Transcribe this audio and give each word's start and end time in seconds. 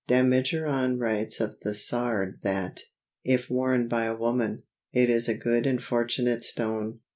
Damigeron 0.07 0.97
writes 0.97 1.39
of 1.39 1.59
the 1.61 1.75
sard 1.75 2.39
that, 2.41 2.81
if 3.23 3.51
worn 3.51 3.87
by 3.87 4.05
a 4.05 4.15
woman, 4.17 4.63
it 4.91 5.11
is 5.11 5.29
a 5.29 5.35
good 5.37 5.67
and 5.67 5.79
fortunate 5.79 6.43
stone. 6.43 7.01